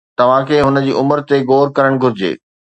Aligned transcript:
توهان 0.19 0.45
کي 0.51 0.57
هن 0.67 0.79
جي 0.85 0.95
عمر 1.01 1.21
تي 1.33 1.37
غور 1.51 1.71
ڪرڻ 1.77 2.01
گهرجي 2.05 2.33